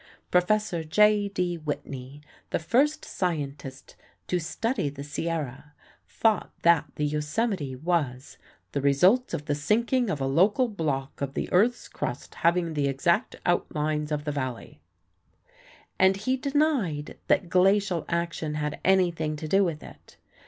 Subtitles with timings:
[0.31, 0.73] Prof.
[0.89, 1.27] J.
[1.29, 1.59] D.
[1.59, 5.73] Whitney, the first scientist to study the Sierra,
[6.07, 8.39] thought that the Yosemite was
[8.71, 12.87] "the result of the sinking of a local block of the earth's crust having the
[12.87, 14.81] exact outlines of the Valley,"
[15.99, 20.17] and he denied that glacial action had anything to do with it.